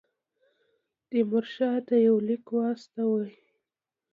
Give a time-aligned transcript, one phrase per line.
[1.09, 3.31] تیمورشاه ته یو لیک واستوي.